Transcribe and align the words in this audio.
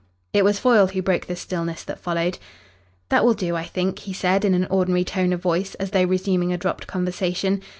It 0.33 0.43
was 0.43 0.57
Foyle 0.57 0.87
who 0.87 1.03
broke 1.03 1.27
the 1.27 1.35
stillness 1.35 1.83
that 1.83 1.99
followed. 1.99 2.39
"That 3.09 3.23
will 3.23 3.35
do, 3.35 3.55
I 3.55 3.65
think," 3.65 3.99
he 3.99 4.13
said 4.13 4.43
in 4.43 4.55
an 4.55 4.65
ordinary 4.65 5.03
tone 5.03 5.31
of 5.31 5.43
voice, 5.43 5.75
as 5.75 5.91
though 5.91 6.05
resuming 6.05 6.51
a 6.51 6.57
dropped 6.57 6.87
conversation. 6.87 7.61